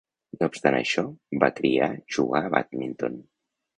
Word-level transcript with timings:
No 0.37 0.47
obstant 0.51 0.77
això, 0.77 1.03
va 1.43 1.51
triar 1.59 1.91
jugar 2.17 2.43
a 2.47 2.51
bàdminton. 2.57 3.21